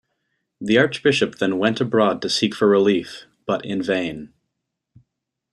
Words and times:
The 0.59 0.79
archbishop 0.79 1.35
then 1.35 1.59
went 1.59 1.79
abroad 1.79 2.23
to 2.23 2.29
seek 2.31 2.55
for 2.55 2.67
relief, 2.67 3.25
but 3.45 3.63
in 3.63 3.83
vain. 3.83 4.33